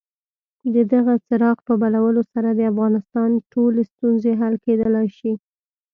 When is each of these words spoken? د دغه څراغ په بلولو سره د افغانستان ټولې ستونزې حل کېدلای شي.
د 0.73 0.75
دغه 0.93 1.13
څراغ 1.27 1.57
په 1.67 1.73
بلولو 1.81 2.21
سره 2.33 2.49
د 2.53 2.61
افغانستان 2.71 3.29
ټولې 3.53 3.81
ستونزې 3.91 4.31
حل 4.39 4.55
کېدلای 4.65 5.07
شي. 5.17 5.31